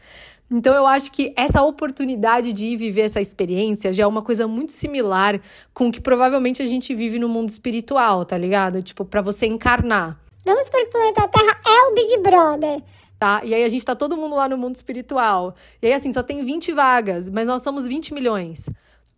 [0.50, 4.48] Então eu acho que essa oportunidade de ir viver essa experiência já é uma coisa
[4.48, 5.40] muito similar
[5.72, 8.82] com o que provavelmente a gente vive no mundo espiritual, tá ligado?
[8.82, 10.18] Tipo, para você encarnar.
[10.44, 12.82] Vamos supor que o planeta Terra é o Big Brother.
[13.18, 13.42] Tá?
[13.44, 15.54] E aí a gente tá todo mundo lá no mundo espiritual.
[15.80, 18.68] E aí assim, só tem 20 vagas, mas nós somos 20 milhões.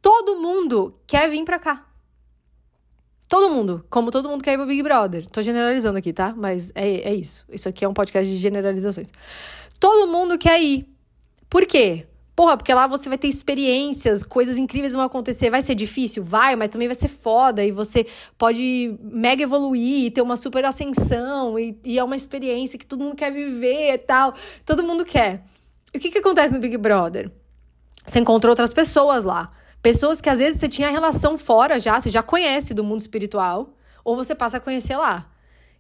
[0.03, 1.87] Todo mundo quer vir pra cá.
[3.29, 5.27] Todo mundo, como todo mundo quer ir pro Big Brother.
[5.31, 6.35] Tô generalizando aqui, tá?
[6.37, 7.47] Mas é, é isso.
[7.49, 9.11] Isso aqui é um podcast de generalizações.
[9.81, 10.87] Todo mundo quer ir.
[11.53, 12.07] Por quê?
[12.35, 15.51] Porra, porque lá você vai ter experiências, coisas incríveis vão acontecer.
[15.51, 16.25] Vai ser difícil?
[16.25, 17.62] Vai, mas também vai ser foda.
[17.62, 18.07] E você
[18.38, 21.59] pode mega evoluir, ter uma super ascensão.
[21.59, 24.33] E, e é uma experiência que todo mundo quer viver e tal.
[24.65, 25.45] Todo mundo quer.
[25.93, 27.31] E o que, que acontece no Big Brother?
[28.03, 29.53] Você encontra outras pessoas lá.
[29.83, 33.77] Pessoas que às vezes você tinha relação fora já, você já conhece do mundo espiritual.
[34.03, 35.31] Ou você passa a conhecer lá.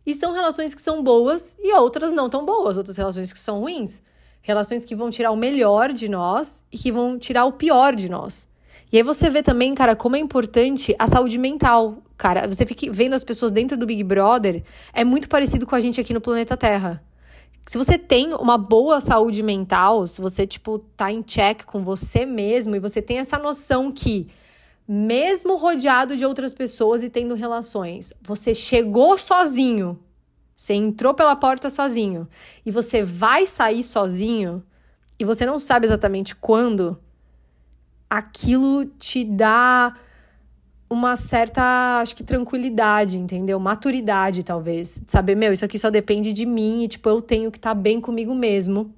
[0.04, 3.60] E são relações que são boas e outras não tão boas, outras relações que são
[3.60, 4.02] ruins.
[4.42, 8.08] Relações que vão tirar o melhor de nós e que vão tirar o pior de
[8.10, 8.48] nós.
[8.92, 12.02] E aí você vê também, cara, como é importante a saúde mental.
[12.16, 15.80] Cara, você fica vendo as pessoas dentro do Big Brother, é muito parecido com a
[15.80, 17.02] gente aqui no planeta Terra.
[17.64, 22.26] Se você tem uma boa saúde mental, se você, tipo, tá em check com você
[22.26, 24.26] mesmo e você tem essa noção que,
[24.86, 29.98] mesmo rodeado de outras pessoas e tendo relações, você chegou sozinho
[30.54, 32.28] você entrou pela porta sozinho
[32.64, 34.62] e você vai sair sozinho
[35.18, 36.98] e você não sabe exatamente quando,
[38.10, 39.96] aquilo te dá
[40.92, 43.58] uma certa, acho que tranquilidade, entendeu?
[43.58, 45.02] Maturidade, talvez.
[45.06, 47.80] Saber, meu, isso aqui só depende de mim e, tipo, eu tenho que estar tá
[47.80, 48.94] bem comigo mesmo.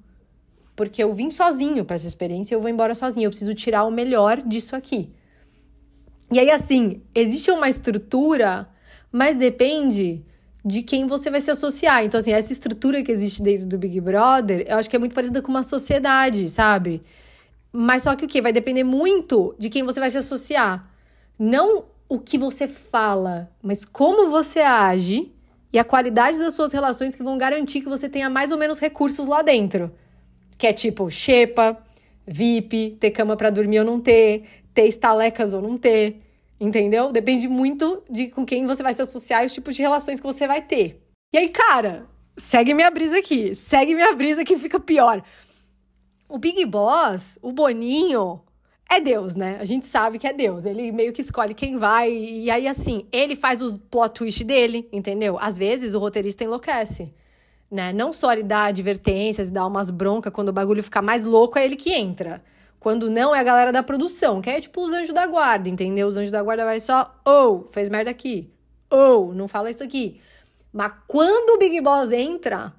[0.75, 3.27] Porque eu vim sozinho para essa experiência e eu vou embora sozinho.
[3.27, 5.13] Eu preciso tirar o melhor disso aqui.
[6.29, 8.67] E aí, assim, existe uma estrutura,
[9.09, 10.25] mas depende
[10.65, 12.03] de quem você vai se associar.
[12.03, 15.13] Então, assim, essa estrutura que existe dentro do Big Brother, eu acho que é muito
[15.13, 17.03] parecida com uma sociedade, sabe?
[17.71, 18.41] Mas só que o quê?
[18.41, 20.89] Vai depender muito de quem você vai se associar.
[21.37, 25.31] Não o que você fala, mas como você age
[25.71, 28.79] e a qualidade das suas relações que vão garantir que você tenha mais ou menos
[28.79, 29.91] recursos lá dentro.
[30.57, 31.77] Que é tipo xepa,
[32.25, 36.21] VIP, ter cama para dormir ou não ter, ter estalecas ou não ter.
[36.59, 37.11] Entendeu?
[37.11, 40.25] Depende muito de com quem você vai se associar e os tipos de relações que
[40.25, 41.01] você vai ter.
[41.33, 42.05] E aí, cara,
[42.37, 43.53] segue minha brisa aqui.
[43.53, 45.23] Segue minha brisa que fica pior.
[46.29, 48.41] O Big Boss, o Boninho,
[48.89, 49.57] é Deus, né?
[49.59, 50.65] A gente sabe que é Deus.
[50.65, 52.11] Ele meio que escolhe quem vai.
[52.11, 55.37] E aí, assim, ele faz os plot twist dele, entendeu?
[55.39, 57.13] Às vezes o roteirista enlouquece.
[57.69, 57.91] Né?
[57.91, 61.65] Não só ele dá advertências dá umas broncas quando o bagulho fica mais louco, é
[61.65, 62.43] ele que entra.
[62.85, 66.05] Quando não, é a galera da produção, que é tipo os anjos da guarda, entendeu?
[66.05, 68.53] Os anjos da guarda vai só, ou, oh, fez merda aqui.
[68.91, 70.21] Ou, oh, não fala isso aqui.
[70.71, 72.71] Mas quando o Big Boss entra,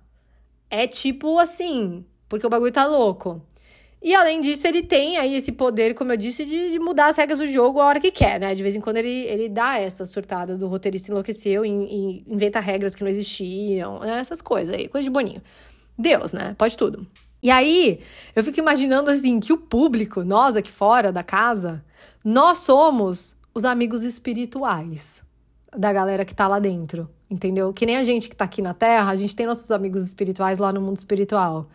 [0.71, 3.43] é tipo assim, porque o bagulho tá louco.
[4.01, 7.17] E além disso, ele tem aí esse poder, como eu disse, de, de, mudar as
[7.17, 8.55] regras do jogo a hora que quer, né?
[8.55, 12.61] De vez em quando ele, ele dá essa surtada do roteirista enlouqueceu e, e inventa
[12.61, 14.21] regras que não existiam, né?
[14.21, 15.43] essas coisas aí, coisa de boninho.
[15.99, 16.55] Deus, né?
[16.57, 17.05] Pode tudo.
[17.47, 18.01] E aí,
[18.35, 21.85] eu fico imaginando assim que o público, nós aqui fora da casa,
[22.25, 25.23] nós somos os amigos espirituais
[25.71, 27.73] da galera que tá lá dentro, entendeu?
[27.73, 30.59] Que nem a gente que tá aqui na Terra, a gente tem nossos amigos espirituais
[30.59, 31.69] lá no mundo espiritual.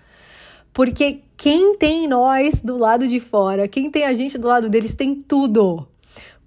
[0.73, 4.93] Porque quem tem nós do lado de fora, quem tem a gente do lado deles,
[4.93, 5.87] tem tudo.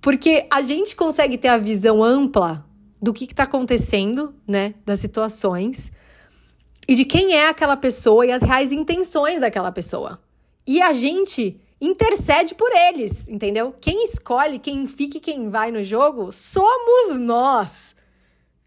[0.02, 2.62] Porque a gente consegue ter a visão ampla
[3.00, 4.74] do que, que tá acontecendo, né?
[4.84, 5.90] Das situações
[6.86, 10.20] e de quem é aquela pessoa e as reais intenções daquela pessoa.
[10.66, 13.74] E a gente intercede por eles, entendeu?
[13.80, 17.94] Quem escolhe quem fica e quem vai no jogo somos nós.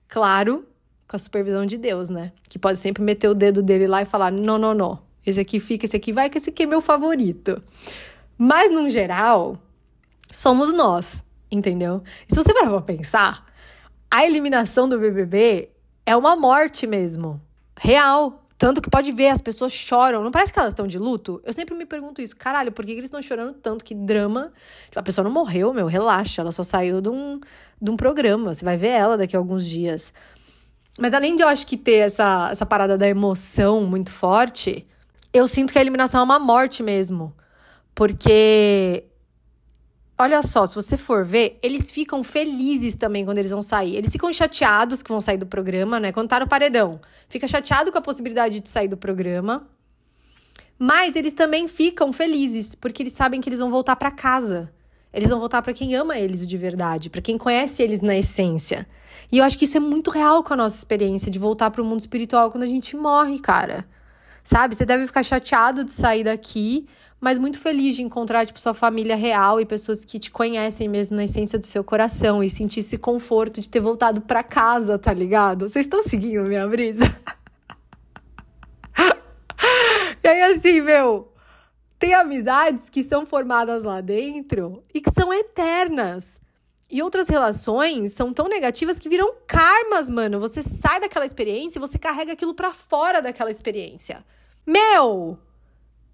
[0.07, 0.65] Claro,
[1.07, 2.31] com a supervisão de Deus, né?
[2.49, 4.99] Que pode sempre meter o dedo dele lá e falar: não, não, não.
[5.25, 7.61] Esse aqui fica, esse aqui vai, que esse aqui é meu favorito.
[8.37, 9.57] Mas, no geral,
[10.31, 12.01] somos nós, entendeu?
[12.29, 13.45] E se você parar pra pensar,
[14.09, 15.69] a eliminação do BBB
[16.05, 17.41] é uma morte mesmo.
[17.77, 18.43] Real.
[18.57, 20.23] Tanto que pode ver, as pessoas choram.
[20.23, 21.39] Não parece que elas estão de luto?
[21.45, 22.35] Eu sempre me pergunto isso.
[22.35, 23.85] Caralho, por que, eles estão chorando tanto?
[23.85, 24.51] Que drama.
[24.85, 26.41] Tipo, a pessoa não morreu, meu, relaxa.
[26.41, 27.39] Ela só saiu de um,
[27.79, 28.53] de um programa.
[28.53, 30.11] Você vai ver ela daqui a alguns dias.
[30.97, 34.87] Mas além de eu acho que ter essa, essa parada da emoção muito forte,
[35.31, 37.35] eu sinto que a eliminação é uma morte mesmo.
[37.93, 39.06] Porque
[40.19, 43.95] Olha só, se você for ver, eles ficam felizes também quando eles vão sair.
[43.95, 46.11] Eles ficam chateados que vão sair do programa, né?
[46.11, 46.99] Quando tá no paredão.
[47.29, 49.67] Fica chateado com a possibilidade de sair do programa.
[50.79, 54.73] Mas eles também ficam felizes, porque eles sabem que eles vão voltar para casa.
[55.13, 58.87] Eles vão voltar para quem ama eles de verdade, para quem conhece eles na essência.
[59.31, 61.81] E eu acho que isso é muito real com a nossa experiência de voltar para
[61.81, 63.85] o mundo espiritual quando a gente morre, cara.
[64.43, 64.75] Sabe?
[64.75, 66.87] Você deve ficar chateado de sair daqui,
[67.19, 71.17] mas muito feliz de encontrar, tipo, sua família real e pessoas que te conhecem mesmo
[71.17, 75.11] na essência do seu coração e sentir esse conforto de ter voltado para casa, tá
[75.11, 75.67] ligado?
[75.67, 77.05] Vocês estão seguindo minha brisa?
[80.23, 81.31] e aí, assim, meu,
[81.97, 86.39] tem amizades que são formadas lá dentro e que são eternas.
[86.89, 90.39] E outras relações são tão negativas que viram karmas, mano.
[90.39, 94.23] Você sai daquela experiência e você carrega aquilo para fora daquela experiência.
[94.65, 95.37] Meu,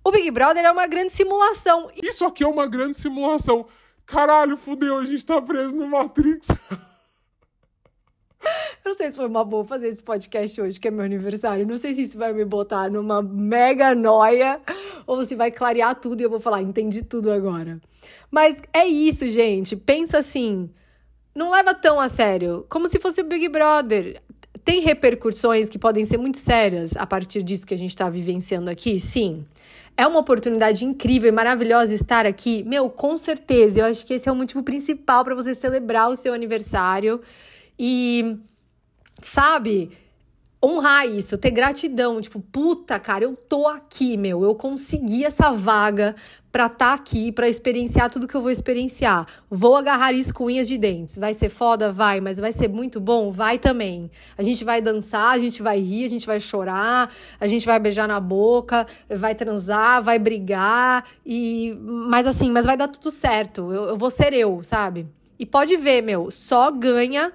[0.04, 1.90] o Big Brother é uma grande simulação.
[2.02, 3.66] Isso aqui é uma grande simulação.
[4.06, 6.48] Caralho, fudeu, a gente tá preso no Matrix.
[8.84, 11.66] Eu não sei se foi uma boa fazer esse podcast hoje, que é meu aniversário.
[11.66, 14.60] Não sei se isso vai me botar numa mega noia
[15.08, 17.80] ou se vai clarear tudo e eu vou falar, entendi tudo agora.
[18.30, 19.76] Mas é isso, gente.
[19.78, 20.70] Pensa assim.
[21.34, 22.66] Não leva tão a sério.
[22.70, 24.22] Como se fosse o Big Brother.
[24.66, 28.70] Tem repercussões que podem ser muito sérias a partir disso que a gente está vivenciando
[28.70, 29.00] aqui?
[29.00, 29.46] Sim.
[29.96, 32.64] É uma oportunidade incrível e maravilhosa estar aqui?
[32.64, 33.82] Meu, com certeza.
[33.82, 37.22] Eu acho que esse é o motivo principal para você celebrar o seu aniversário.
[37.78, 38.38] E,
[39.22, 39.92] sabe,
[40.64, 46.16] honrar isso, ter gratidão, tipo, puta, cara, eu tô aqui, meu, eu consegui essa vaga
[46.54, 49.28] pra estar tá aqui, pra experienciar tudo que eu vou experienciar.
[49.50, 51.18] Vou agarrar isso com unhas de dentes.
[51.18, 51.92] Vai ser foda?
[51.92, 53.32] Vai, mas vai ser muito bom?
[53.32, 54.10] Vai também.
[54.38, 57.80] A gente vai dançar, a gente vai rir, a gente vai chorar, a gente vai
[57.80, 63.74] beijar na boca, vai transar, vai brigar e mas assim, mas vai dar tudo certo.
[63.74, 65.08] Eu, eu vou ser eu, sabe?
[65.38, 67.34] E pode ver, meu, só ganha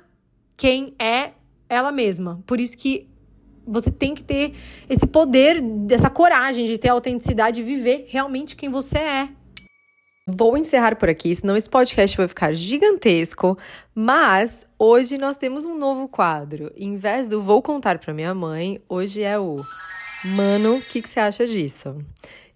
[0.57, 1.33] quem é
[1.69, 2.41] ela mesma.
[2.47, 3.09] Por isso que
[3.69, 4.55] você tem que ter
[4.89, 9.29] esse poder, essa coragem de ter autenticidade e viver realmente quem você é.
[10.31, 13.57] Vou encerrar por aqui, senão esse podcast vai ficar gigantesco.
[13.95, 16.71] Mas hoje nós temos um novo quadro.
[16.77, 19.65] Em vez do Vou Contar para Minha Mãe, hoje é o
[20.25, 21.97] Mano, o que, que você acha disso?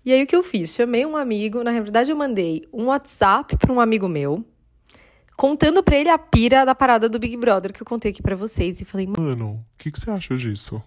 [0.05, 0.75] E aí o que eu fiz?
[0.75, 4.45] Chamei um amigo, na verdade eu mandei um WhatsApp para um amigo meu,
[5.37, 8.37] contando pra ele a pira da parada do Big Brother que eu contei aqui para
[8.37, 10.83] vocês e falei, mano, o que, que você acha disso?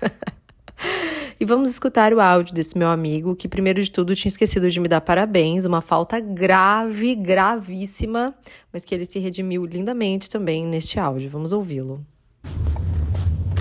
[1.40, 4.80] e vamos escutar o áudio desse meu amigo que, primeiro de tudo, tinha esquecido de
[4.80, 8.34] me dar parabéns, uma falta grave, gravíssima,
[8.72, 11.30] mas que ele se redimiu lindamente também neste áudio.
[11.30, 12.04] Vamos ouvi-lo.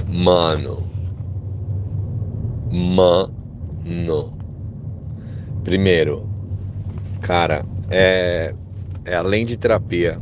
[0.08, 0.88] Mano.
[2.72, 4.38] Mano.
[5.64, 6.30] Primeiro,
[7.22, 8.54] cara, é,
[9.06, 10.20] é além de terapia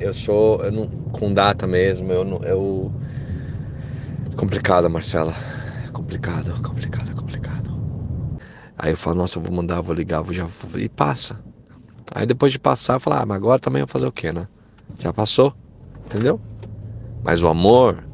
[0.00, 2.92] eu sou eu não, com data mesmo, eu não, eu
[4.36, 5.34] complicado, Marcela.
[5.92, 7.70] Complicado, complicado, complicado.
[8.76, 11.38] Aí eu falo, nossa, eu vou mandar, vou ligar, vou já e passa.
[12.14, 14.48] Aí depois de passar, eu falo, ah, mas agora também vou fazer o quê, né?
[14.98, 15.54] Já passou,
[16.06, 16.40] entendeu?
[17.24, 18.04] Mas o amor,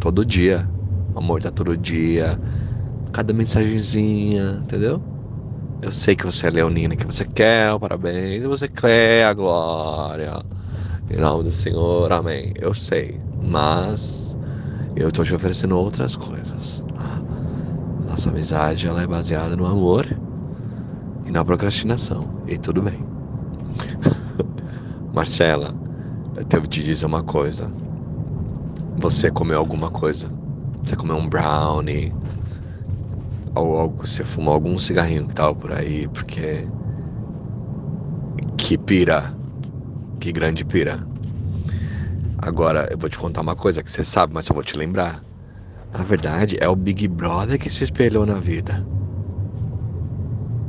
[0.00, 0.68] todo dia.
[1.14, 2.40] O amor tá todo dia.
[3.12, 5.02] Cada mensagenzinha, entendeu?
[5.82, 10.40] Eu sei que você é leonina, que você quer o parabéns, você quer a glória.
[11.10, 12.52] Em nome do Senhor, amém.
[12.56, 14.38] Eu sei, mas
[14.94, 16.84] eu estou te oferecendo outras coisas.
[18.06, 20.06] Nossa amizade ela é baseada no amor
[21.26, 22.44] e na procrastinação.
[22.46, 23.04] E tudo bem.
[25.12, 25.74] Marcela,
[26.36, 27.68] eu devo te dizer uma coisa.
[28.98, 30.30] Você comeu alguma coisa?
[30.84, 32.12] Você comeu um brownie?
[33.54, 36.08] Algo, você fumou algum cigarrinho que tava por aí?
[36.08, 36.66] Porque.
[38.56, 39.34] Que pira
[40.22, 41.04] que grande pira.
[42.38, 45.20] Agora, eu vou te contar uma coisa que você sabe, mas eu vou te lembrar.
[45.92, 48.86] Na verdade, é o Big Brother que se espelhou na vida.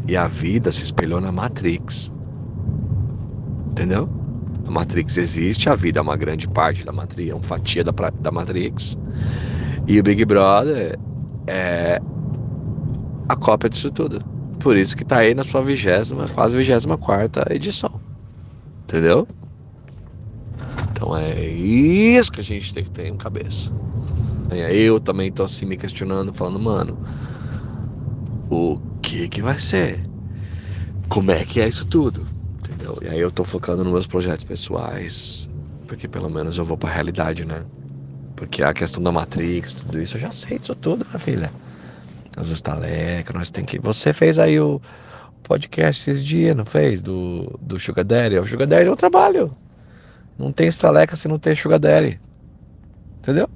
[0.07, 2.11] E a vida se espelhou na Matrix.
[3.69, 4.09] Entendeu?
[4.65, 7.91] A Matrix existe, a vida é uma grande parte da Matrix, é uma fatia da,
[7.91, 8.97] da Matrix.
[9.87, 10.97] E o Big Brother
[11.45, 12.01] é
[13.27, 14.19] a cópia disso tudo.
[14.59, 17.99] Por isso que tá aí na sua vigésima, quase vigésima quarta edição.
[18.83, 19.27] Entendeu?
[20.91, 23.71] Então é isso que a gente tem que ter em cabeça.
[24.71, 26.97] Eu também tô assim me questionando, falando, mano,
[28.49, 29.99] o que que vai ser?
[31.09, 32.27] Como é que é isso tudo?
[32.59, 32.99] Entendeu?
[33.01, 35.49] E aí eu tô focando nos meus projetos pessoais,
[35.87, 37.65] porque pelo menos eu vou pra realidade, né?
[38.35, 41.51] Porque a questão da Matrix, tudo isso, eu já sei disso tudo, minha filha.
[42.35, 43.79] As estalecas, nós tem que.
[43.79, 44.81] Você fez aí o
[45.43, 47.03] podcast esses dias, não fez?
[47.03, 48.37] Do, do Sugar Daddy.
[48.37, 49.55] O Sugar Daddy é um trabalho.
[50.37, 52.19] Não tem estaleca se não tem Sugar Daddy.
[53.19, 53.47] Entendeu?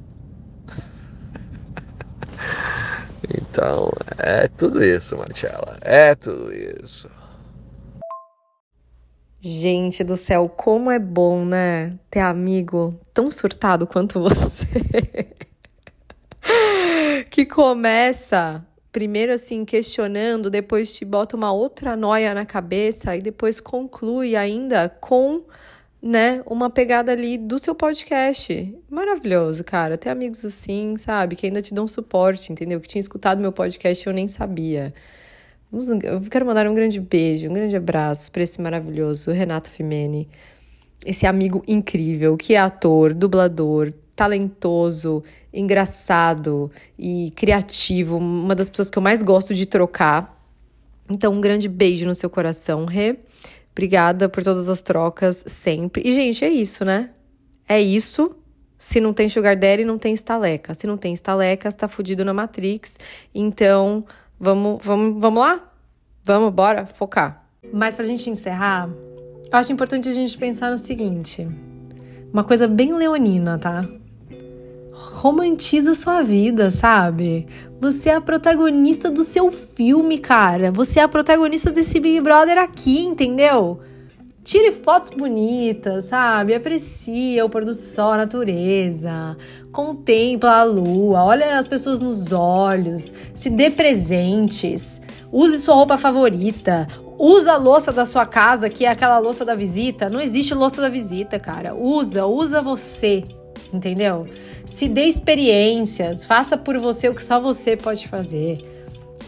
[3.35, 5.77] então, é tudo isso, Marcela.
[5.81, 7.09] É tudo isso.
[9.39, 11.97] Gente do céu, como é bom, né?
[12.09, 14.67] Ter amigo tão surtado quanto você.
[17.29, 18.66] que começa
[18.97, 24.89] primeiro assim questionando, depois te bota uma outra noia na cabeça e depois conclui ainda
[24.89, 25.43] com,
[26.01, 28.75] né, uma pegada ali do seu podcast.
[28.89, 29.99] Maravilhoso, cara.
[29.99, 32.81] Ter amigos assim, sabe, que ainda te dão suporte, entendeu?
[32.81, 34.91] Que tinha escutado meu podcast e eu nem sabia.
[35.71, 40.27] Eu quero mandar um grande beijo, um grande abraço para esse maravilhoso Renato Fimene,
[41.05, 48.97] esse amigo incrível que é ator, dublador, talentoso, engraçado e criativo, uma das pessoas que
[48.97, 50.37] eu mais gosto de trocar.
[51.09, 53.17] Então, um grande beijo no seu coração, Rê.
[53.71, 56.01] Obrigada por todas as trocas sempre.
[56.03, 57.11] E, gente, é isso, né?
[57.69, 58.35] É isso.
[58.77, 60.73] Se não tem Sugar Daddy, não tem estaleca.
[60.73, 62.97] Se não tem estaleca, está fudido na Matrix.
[63.33, 64.03] Então,
[64.39, 65.71] Vamos, vamos, vamos lá?
[66.23, 67.43] Vamos, bora focar.
[67.73, 71.47] Mas pra gente encerrar, eu acho importante a gente pensar no seguinte:
[72.31, 73.83] uma coisa bem leonina, tá?
[75.17, 77.47] Romantiza sua vida, sabe?
[77.81, 80.71] Você é a protagonista do seu filme, cara.
[80.71, 83.79] Você é a protagonista desse Big Brother aqui, entendeu?
[84.43, 86.53] Tire fotos bonitas, sabe?
[86.53, 89.35] Aprecia o pôr do sol, a natureza.
[89.73, 95.01] Contempla a lua, olha as pessoas nos olhos, se dê presentes.
[95.31, 96.87] Use sua roupa favorita.
[97.17, 100.09] Usa a louça da sua casa, que é aquela louça da visita.
[100.09, 101.73] Não existe louça da visita, cara.
[101.73, 103.23] Usa, usa você,
[103.73, 104.27] entendeu?
[104.65, 108.57] Se dê experiências, faça por você o que só você pode fazer.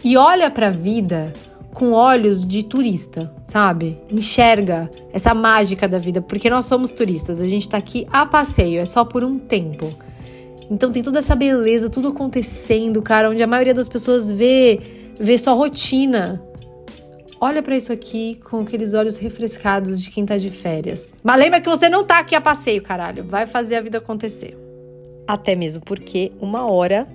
[0.02, 1.32] E olha para a vida
[1.72, 3.98] com olhos de turista, sabe?
[4.10, 8.80] Enxerga essa mágica da vida, porque nós somos turistas, a gente tá aqui a passeio,
[8.80, 9.94] é só por um tempo.
[10.70, 14.78] Então tem toda essa beleza, tudo acontecendo, cara, onde a maioria das pessoas vê,
[15.18, 16.42] vê só rotina.
[17.40, 21.16] Olha para isso aqui com aqueles olhos refrescados de quem tá de férias.
[21.22, 23.24] Mas lembra que você não tá aqui a passeio, caralho.
[23.24, 24.58] Vai fazer a vida acontecer.
[25.26, 27.08] Até mesmo porque uma hora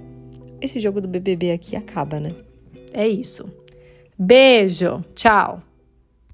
[0.59, 2.33] esse jogo do BBB aqui acaba, né?
[2.91, 3.47] É isso.
[4.17, 5.61] Beijo, tchau.